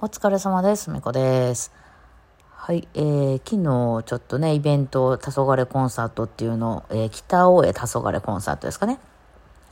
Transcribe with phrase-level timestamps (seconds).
[0.00, 0.90] お疲れ様です。
[0.90, 1.72] みこです。
[2.52, 9.00] はい、えー、昨日ちょっとね、イベント、黄昏コンサートっていうのを、えー、北大江黄昏コンサートですかね。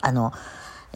[0.01, 0.33] あの、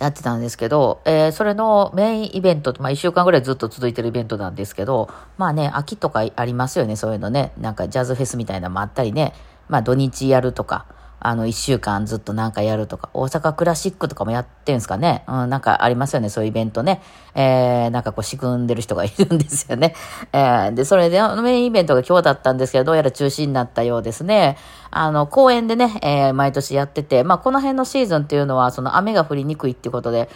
[0.01, 5.09] やってたんですけど、えー、それのメインイベント、まあ一週間ぐらいずっと続いてるイベントなんですけど、
[5.39, 7.53] まあね、秋とかありますよね、そういうのね。
[7.57, 9.33] なんかジャズフェスみたいなのもあったりね、
[9.69, 10.87] まあ土日やるとか、
[11.21, 15.23] あの、一週間ずっとなんかやるとか、大阪クラシックとかもやってんすかね？
[15.29, 17.03] うん、なんかありますよね、そういうイベントね。
[17.35, 19.95] えー、なんかこう仕組んでる人がいるんですよね。
[20.33, 24.57] えー、で、それで、メインイベントが今日だったんですけど、どうやら中止になったようですね。
[24.91, 30.31] あの、公園でね、えー、毎年やってて、まあ、この辺のシーズンっていうのは、その雨が降りにくいっていうことで、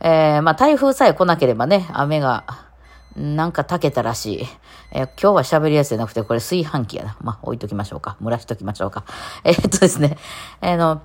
[0.00, 2.44] えー、まあ、台風さえ来なければね、雨が、
[3.18, 4.46] なんか炊けたらしい。
[4.92, 7.16] え、今日は喋りやすいじゃなくて、これ炊飯器やな。
[7.20, 8.16] まあ、置いときましょうか。
[8.22, 9.04] 蒸らしときましょうか。
[9.44, 10.16] え、っとですね、
[10.60, 11.02] あの、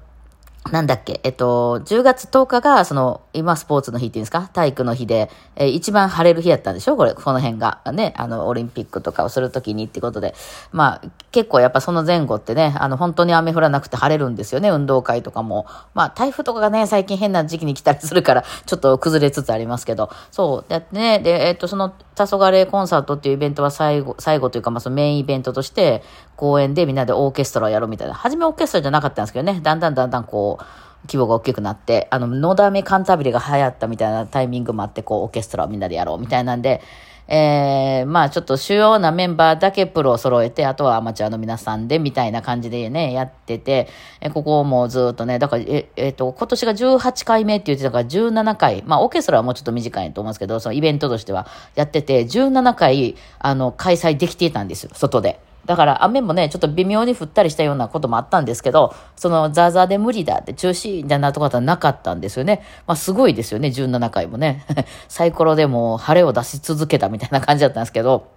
[0.72, 4.50] なんだっけ、えっと、10月10日が、その、今スポーツの日っていうんですか？
[4.54, 6.96] 体育の日で、えー、一番晴れる日やったんでしょ？
[6.96, 7.82] これ、この辺が。
[7.92, 10.34] ね、あの、オリンピックとかをするときにってことで。
[10.72, 15.68] まあ、結構やっぱその前後ってね、あの、本当に雨降らなくて晴れるんですよね、運動会とかも。
[15.94, 20.10] まあ、台風とかがね、最近変な時期に来たりするから、ちょっと崩れつつありますけど。
[20.32, 20.70] そう。
[20.70, 26.04] で、ね、で、えっと、その、黄昏コンサートっていうイベントは最後、最後というか、まあ、そのメインイベントとして、
[26.36, 28.14] 公演でみんなでオーケストラをやるみたいな。
[28.14, 30.64] 初めオーケストラじゃなかったんですけどね、だんだんだんだんこう、
[31.08, 36.82] 規模が大きくなって、あの、のだめカンタビレが流行ったみたいなタイミングもあって、こう、オーケストラをみんなでやろうみたいなんで、
[37.28, 43.88] えー、まあちょっと主要なメンバーだけプロを揃えて、あとはアマチュアの皆さんでみたいな感じでね、やってて、
[44.20, 55.40] えここもずっとね、だから、え、えっ、と、今年が18回目って言ってたから17回、まあオーケストラはもうちょっと短いと思うんですけど、そのイベントとしてはやってて、17回、あの、開催できていたんですよ、外で。
[55.66, 62.64] だから雨もね、ちょっと微妙に降ったりしたようなこともあったんですけど、そのザーザーで無理だって中止じゃなとかはなかったんですよね。
[62.86, 64.66] まあすごいですよね、17回もね。
[65.08, 68.28] サイコロでも晴れを出し続けたみたいな感じだったんですけど、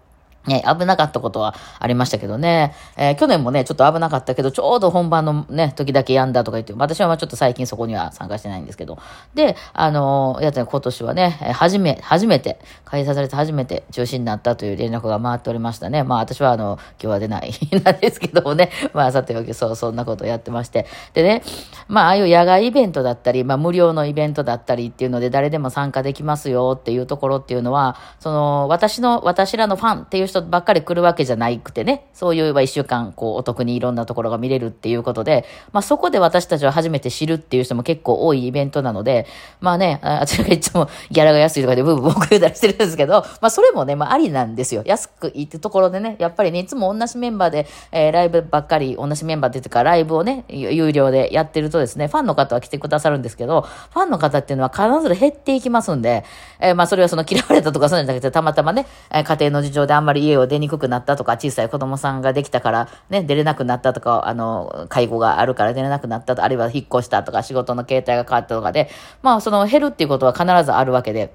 [0.47, 2.75] ね、危なかったことはありましたけどね。
[2.97, 8.99] えー、去年もね、ちょっと危なかったけど、ちょうど本番のね、時だけやんだとか言って、私はまあちょっと最近そこには参加してないんですけど。
[9.35, 16.05] で、あのー、やつね、今年はね、初め、初めて、開催されて初めて中止になったという連絡が回っておりましたね。
[16.05, 17.53] まあ私はあの、今日は出ない
[17.85, 18.71] なんですけどもね。
[18.95, 20.87] まあさておき、そう、そんなことをやってまして。
[21.15, 21.43] でね、
[21.89, 39.27] まあああいう野外イベントだったり、まあ無料のイベントだったりっていうので、誰でも参加できますよっていうところっていうのは、その、私の、私らのファンっていう人ばっかり来るわけじゃないくてね、そういう一週間、こう、お得にいろんなところが見れるっていうことで、まあそこで私たちは初めて知るっていう人も結構多いイベントなので、
[39.61, 44.83] まあね、あ ちらがいつもギャラが安いとかでブーブー文句言うたりしてるんですけど、まあそれもね、まあありなんですよ。
[44.85, 56.25] 安くいいってところでね、やっぱりね、いつも同じメンバーで、えー、ライブばっかり、同じメンバーでっていうか、ライブをね、有料でやってるとですね、ファンの方は来てくださるんですけど、ファンの方っていうのは必ず減っていきますんで、
[56.61, 68.89] えー、まあそれはその嫌われたとかそうじゃなくて、たまたまね、家庭の事情であんまり家を出にくくなったとか、小さい子供さんができたからね、出れなくなったとか、あの、介護があるから出れなくなったと、あるいは引っ越したとか、仕事の形態が変わったとかで、
[69.23, 71.33] まあその減るっていうことは必ずあるわけで、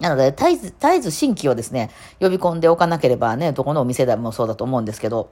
[0.00, 1.90] なので、絶えず、絶えず新規をですね、
[2.20, 5.30] 呼び込んでおかなければね、どこのお店でもそうだと思うんですけど、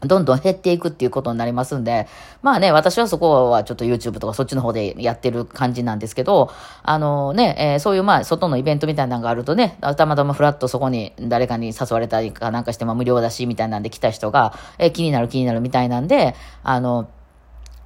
[0.00, 2.06] どんどん減っていくっていうことになりますんで、
[2.42, 6.50] まあね、私はそこはちょっと YouTube とかそっちの方でやってる感じなんですけど、
[6.82, 17.08] あのね、えー、そういうまあ外のイベントみたいなのがあるとね、たまたまフラッとそこに誰かに誘われたりかなんかしても無料だし、みたいなんで来た人が、えー、気になる気になるみたいなんで、あの、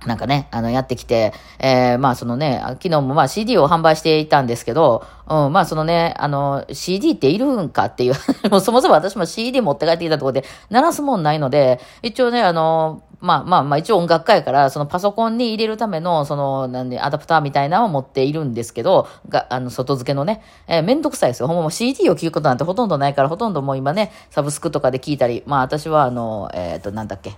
[0.06, 8.14] なんかね、あの、やってきて、えー、まあそのね、昨日もまあ CD を販売していたんですけど、うん、まあそのね、あの、CD っているんかっていう、
[8.50, 21.46] もうそもそも私も CD 持って帰ってきたところで、鳴らすもんないので、一応ね、あの、まあまあまあ一応音楽家やから、そのパソコンに入れるための、その、なんで、アダプターみたいなのを持っているんですけど、が、あの、外付けのね、えー、めんどくさいですよ。
[21.46, 27.36] ほんまもう CD を聴くことなんてほとんどないから、ほとんどもう今ね、サブスクとかで聞いたり、まあ私はあの、えっ、ー、と、なんだっけ、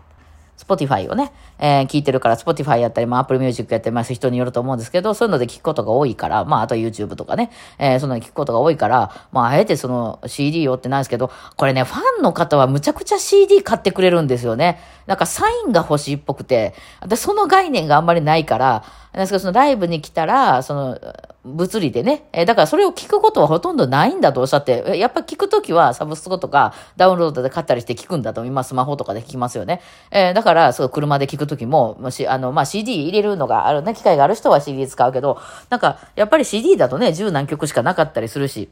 [0.56, 14.78] Spotify をね、えー、聞いてるから、 Spotify やったり、まあ、 Apple Music やってます人によると思うんですけど、そういうので聞くことが多いから、まあ、あと YouTube とかね、えー、その聞くことが多いから、まあ、あえてその CD を買ってないですけど、これね、ファンの方はむちゃくちゃ CD 買ってくれるんですよね。
[15.07, 16.75] なんかサインが欲しいっぽくて、
[17.07, 20.99] で、その概念があんまりないから、ですけど、そのライブに来たら、その、
[21.45, 29.83] 物理でね、え、だからそれを聞くことはほとんどないんだとおっしゃって、やっぱ聞くときはサブスクとかダウンロードで買ったりして聞くんだと、今スマホとかで聞きますよね。
[30.10, 35.39] えー、だから、そう、車で聞くときも、もし、あの、まあ、CD 入れるのがあるね、機会がある人は CD 使うけど、
[35.69, 38.71] なんか、やっぱり CD だとね、十何曲しかなかったりするし、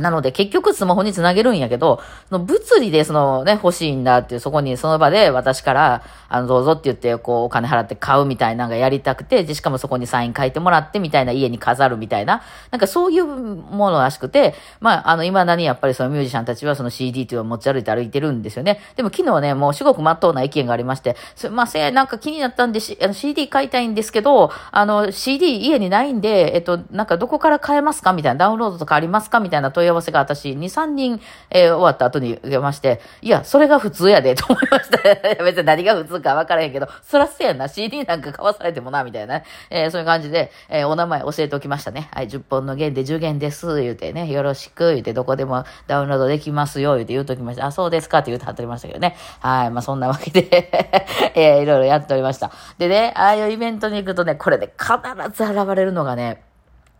[0.00, 18.80] なので結局スマホにつなげるんやけど、その物理でそのね、欲しいんだっていう、そこにその場で私から、あの、どうぞって言って、こう、お金払って買うみたいなのがやりたくて、で、しかもそこにサイン書いてもらってみたいな家に飾るみたいな、なんかそういうものらしくて、まあ、あの、未だにやっぱりそのミュージシャンたちはその CD っていうのを持ち歩いて歩いてるんですよね。
[18.96, 34.98] でも昨日ね、もう至極真っ当な意見がありまして、すいません、なんか気になったんで、あの CD 買いたいんですけど、あの、CD 家にないんで、えっと、なんかどこから買えますかみたいな、ダウンロードとかありますかみたいな問い合わせが私、2、3人、えー、終わった後に受けまして、いや、それが普通やで、 と思いました。
[35.44, 42.08] 別に何が普通か分からへんけど、そらせやな、CD なんか買わされてもな、みたいな、えー、そういう感じで、えー、お名前教えておきましたね。
[42.12, 47.66] はい、10本の弦で10弦です、言うてね、よろしく、言うて、どこでもダウンロードできますよ、言うて言うときました。
[47.66, 49.16] あ、そうですかって言うてはっておりましたけどね。
[49.40, 50.46] はい、まあそんなわけで
[51.34, 52.50] えー、いろいろやっておりました。
[52.78, 56.42] でね、ああいうイベントに行くとね、これで、ね、必ず現れるのがね、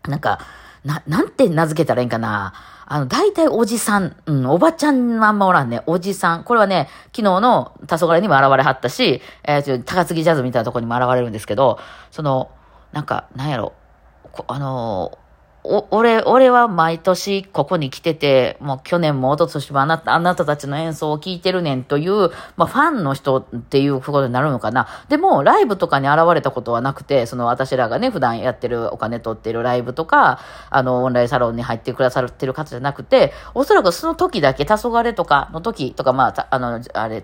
[0.07, 0.39] なんか、
[0.85, 2.53] な、なんて名付けたらいいんかな。
[2.89, 5.83] あの、大体おじさん、うん、おばちゃんあんまおらんね。
[5.87, 6.45] おじさん。
[6.45, 11.79] これはね、昨日の黄昏にも現れはったし、えー、高杉ジャズみたいなところにも現れるんですけど、
[12.11, 12.49] その、
[12.93, 13.73] なんか、なんやろ、
[14.47, 15.17] あの
[15.69, 24.87] お、俺、俺は毎年ここに来てて、もう去年も一昨年もあなた、あなたたちの演奏を聴いてるねんという、まあファンの人っていうことになるのかな。
[25.09, 37.21] でも、ライブとかに現れたことはなくて、その私らがね、普段やってるお金取ってるライブとか、あの、オンラインサロンに入ってくださってる方じゃなくて、おそらくその時だけ、黄昏とかの時とか、まあ、あの、あれ、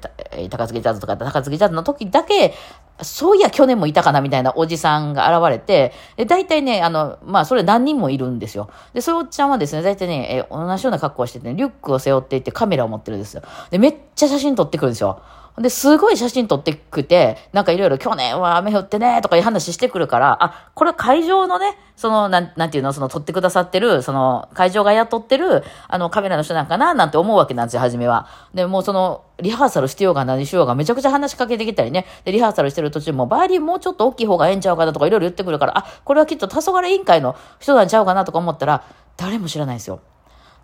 [0.49, 2.53] 高槻ジャズとか高槻ジャズの時だけ、
[3.03, 8.69] そういや、去年もいたかなみたいなおじさんが現れて、で、大体ね、あの、まあ、それ何人もいるんですよ。
[8.93, 13.43] で、そういうおっちゃんはですね、大体ね、え同じような格好をしてて、ね、リュックを背負っていってカメラを持ってるんですよ。
[13.69, 15.21] で、めっちゃ写真撮ってくるんですよ。
[15.57, 28.27] で、すごい写真撮ってくて、なんかいろいろ去年は雨降ってね、とかいう話してくるから、あ、これ会場のね、その、なん、なんていうの、その撮ってくださってる、その、会場が雇ってる、あの、カメラの人なんかな、なんて思うわけなんですよ、初めは。
[28.55, 32.07] で、もうその、リハーサルしてようが何しようがめちゃくちゃ話しかけてきたりね。
[32.25, 38.83] で、リハーサルしてる途中も、バイオリンもうちょっと大きい方がええんちゃうかなとかいろいろ言ってくるから、あ、これはきっと黄昏委員会の人なんちゃうかなとか思ったら、
[39.17, 39.99] 誰も知らないんですよ。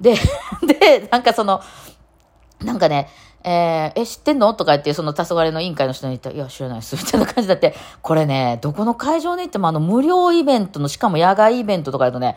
[0.01, 0.15] で、
[0.65, 1.61] で、なんかその、
[2.63, 3.09] なんかね、
[3.43, 4.53] えー、え、知ってんの？
[4.53, 6.95] とか言って、その黄昏の委員会の人に言ったら、いや、知らないです。
[6.97, 12.35] みたいな感じだって、これね、どこの会場に行ってもあの、無料イベントの、しかも野外イベントとかだとね、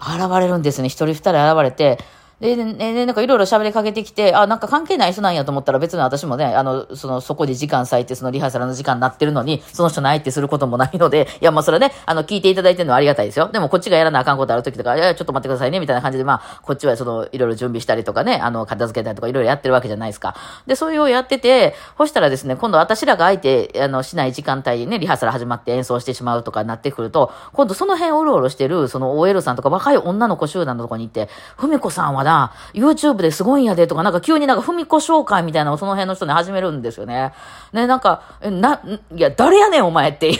[0.00, 0.88] 現れるんですね。
[0.88, 1.98] 一人二人現れて、
[2.40, 13.48] で、ね、ねなんかいろいろ喋りかけてきて、あ、なんか関係ない人なんやと思ったら別に私もね、あの、その、そこで時間割いて、そのリハーサルの時間になってるのに、その人ないってすることもないので、いや、まあそれはね、あの、聞いていただいてるのはありがたいですよ。
[13.52, 20.34] でもこっちがやらなあかんことある時とか、いや、ちょっと待ってくださいね、みたいな感じで、まあ、こっちはその、いろいろ準備したりとかね、あの、片付けたりとかいろいろやってるわけじゃないですか。
[20.66, 37.32] で、そういうをやってて、そしたらですね、今度私らが相手、あの、しない時間帯にね、リハーサル始まって演奏してしまうとかなってくると、今度その辺おろおろしてる、その OL さんとか若い女の子集団のとこに行って、ふみこさんはな、YouTube ですごいんやでとか、なんか急になんか、ふみこ紹介みたいなのをその辺の人に始めるんですよね。
[37.72, 38.82] ね、なんか、な、
[39.14, 40.38] いや、誰やねんお前っていう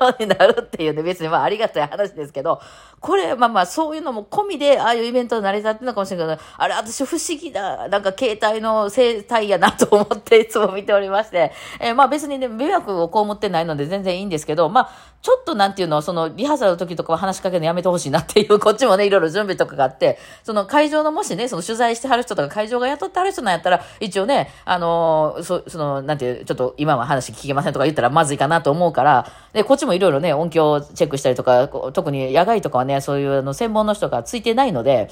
[0.00, 2.60] のになるっていうね、別にまあありがたい話ですけど、
[3.00, 14.90] これ、まあまあそういうのも込みで、ああいうイベントに成り立ってるのかもしれないけど、あれ私不思議な、なんか携帯の生態やなと思っていつも見ておりまして、えー、まあ別にね、迷惑を被ってないので全然いいんですけど、まあ、
[15.22, 35.08] ちょっとなんていうの、そのリハーサルの時とかは話しかけるのやめてほしいなっていう、こっちもね、いろいろ準備とかがあって、その会場のもね、その取材してはる人とか会場が雇ってはる人なんやったら、一応ね、あのー、そ、その、なんていう、ちょっと今は話聞けませんとか言ったらまずいかなと思うから、で、こっちもいろいろね、音響チェックしたりとか、特に野外とかはね、そういうあの専門の人がついてないので、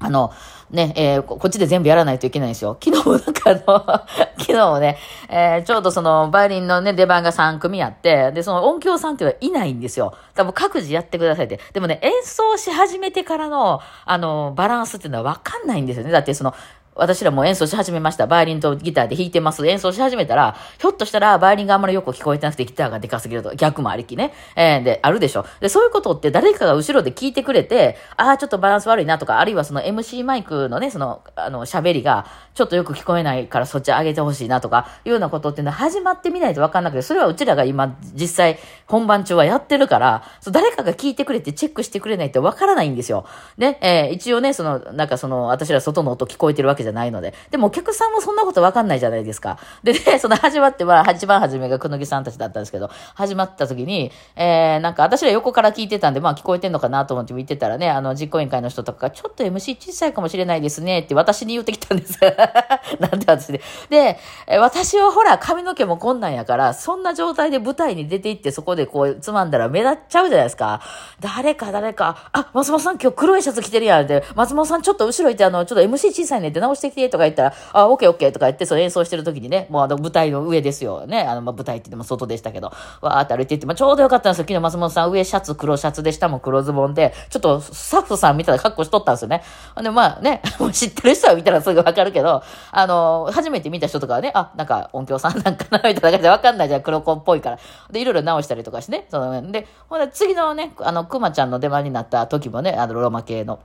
[0.00, 0.32] あの、
[0.70, 2.76] ね、えー、こっちで全部やらないといけないんですよ。
[2.82, 4.00] 昨日もなんかあの、
[4.38, 10.14] 昨日もね、えー、ちょうどその、バイオリンのね、出番が3組あって、で、その音響さんっていうのはいないんですよ。
[10.34, 11.58] 多分各自やってくださいって。
[11.72, 16.10] でもね、演奏し始めてからの、あの、バランスっていうのはわかんないんですよね。
[16.10, 16.54] だってその、
[16.98, 18.26] 私らも演奏し始めました。
[18.26, 19.64] バイオリンとギターで弾いてます。
[19.66, 23.54] 演奏し始めたら、ひょっとしたらバイオリンがあんまりよく聞こえてなくてギターがでかすぎると。
[23.54, 24.34] 逆もありきね。
[24.56, 25.46] えー、で、あるでしょ。
[25.60, 43.26] で、そういうことって誰かが後ろで聞いてくれて、ああ、ちょっとバランス悪いなとか、あるいはその MC マイクのね、その、あの、喋りが、ちょっとよく聞こえないからそっち上げてほしいなとか、いうようなことっていうのは始まってみないとわかんなくて、それはうちらが今、実際、本番中はやってるから、そ誰かが聞いてくれてチェックしてくれないとわからないんですよ。
[43.56, 47.34] で、えー、一応ね、その、なんかその、私ら外の音聞こえてるわけじゃじゃないので。
[47.50, 49.58] でもお客さんもそんなことわかんないじゃないですか。
[49.82, 62.18] でね、 その始まっては、一番初めがくぬぎさんたちだったんですけど、始まった時に、えー、なんか私ら横から聞いてたんで、まあ聞こえてんのかなと思って見てたらね、あの、実行委員会の人とかが、ちょっと MC 小さいかもしれないですねって私に言ってきたんです。
[63.00, 63.60] なんで私で。
[63.90, 64.18] で、
[64.58, 70.80] 私はほら、髪の毛もこんなんやから、そんな状態で舞台に出て行ってそこでこう、つまんだら目立っちゃうじゃないですか。
[71.20, 81.22] 誰か誰か、あ、松本さん今日黒いシャツ着てるやんって、松本さんちょっと後ろ行って、あの、ちょっと MC 小さいねって直してきてとか言ったら、あ、オッケーオッケーとか言って、その演奏してる時にね、もうあの舞台の上ですよね。
[81.22, 84.44] あの、まあ、舞台って言っても外でしたけど、わーって歩いて行って、まあ、ちょうどよかったんですよ。
[84.44, 89.42] 昨日松本さん上シャツ黒シャツで下も黒ズボンで、ちょっとスタッフさん見たら格好しとったんですよね。
[89.82, 90.42] で、まあね、
[90.72, 97.58] 知ってる人は見たらすぐわかるけど、あの、初めて見た人とかはね、あ、なんか音響さんなんかな、みたいな感じでわかんないじゃん、黒子っぽいから。
[97.90, 103.60] で、いろいろ直したりとかしてね、その、で、ほんで次のね、あの、くまちゃんの出番になった時もね、あの、ローマ系の。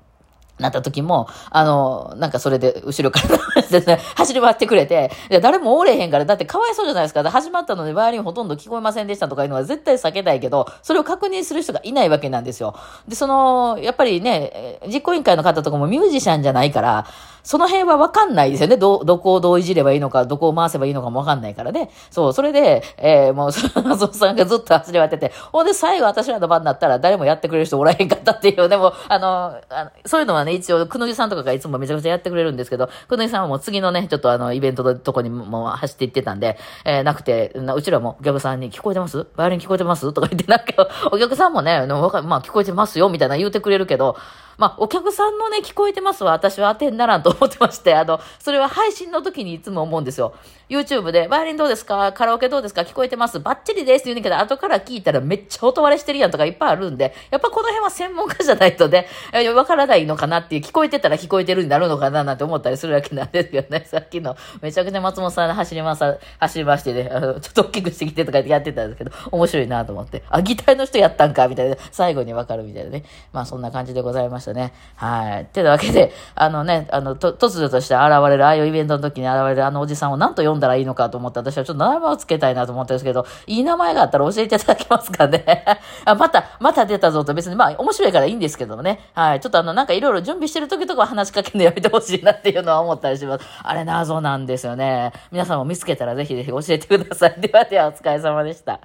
[0.59, 7.23] なった時も、あの、なんかそれで後ろからね、 走り回ってくれて、いや、誰もおれへんから、だってかわいそうじゃないですか。
[7.29, 12.75] 始まったのでバイオリンほとんど聞こえませんでしたとかいうのは絶対避けたいけど、それを確認する人がいないわけなんですよ。
[13.07, 17.05] で、その、やっぱりね、実行委員会の方とかもミュージシャンじゃないから、
[17.43, 18.77] その辺はわかんないですよね。
[18.77, 21.89] ど、どこをどういじればいいのか、どこを回せばいいのかもわかんないからね。
[22.09, 39.25] そう、それで、えー、もう、その、さんがずっと走り回ってて、ほんで最後私らの番になったら誰もやってくれる人おらへんかったっていう、でも、あの、あのそういうのはね、一応、くのじさんとかがいつもめちゃくちゃやってくれるんですけど、くのじさんはもう次のね、ちょっとあの、イベントのとこにも走って行ってたんで、えー、なくて、うちらもお客さんに聞こえてます？
[39.35, 40.11] バイオリン聞こえてます？
[40.13, 44.17] とか言って、なんか、お客さんもね、まあ聞こえてますよ、みたいな言うてくれるけど、
[44.57, 46.31] まあ、お客さんのね、聞こえてますわ。
[46.31, 50.33] 私は当てにならんと思ってまして、あの、それは配信の時にいつも思うんですよ。
[50.69, 52.13] YouTube で、バイオリンどうですか？
[52.13, 52.81] カラオケどうですか？
[52.81, 53.39] 聞こえてます？
[53.39, 59.07] バッチリですって言うんだけど、後から聞いたらめっちゃ音割れしてるやんとかいっぱいあるんで、やっぱこの辺は専門家じゃないとね、
[59.55, 73.03] わからないのかなっていう、聞こえてたら聞こえてるになるのかななんて思ったりするわけなんですけどね、 さっきの、めちゃくちゃ松本さんで走りまさ、走りましてね、あの、ちょっと大きくしてきてとかやってたんですけど、面白いなと思って、あ、ギターの人やったんかみたいな、最後にわかるみたいなね。
[73.31, 74.42] まあそんな感じでございました。
[74.51, 74.73] ね。
[74.95, 75.45] はい。
[75.45, 85.63] てなわけで、あのね、あの、と、突如として現れる、ああいうイベントの時に現れるあのおじさんを何と呼んだらいいのかと思って、私はちょっと名前を付けたいなと思ってるんですけど、いい名前があったら教えていただけますかね。
[86.05, 88.99] あ、また、また出たぞと別に、まあ、面白いからいいんですけどもね。
[89.13, 89.39] はい。
[89.39, 93.45] ちょっとあの、なんかいろいろ準備してる時とか話しかけるのやめてほしいなっていうのは思ったりします。
[93.61, 95.11] あれ謎なんですよね。
[95.31, 97.35] 皆さんも見つけたらぜひぜひ教えてください。
[97.37, 98.79] ではでは、お疲れ様でした。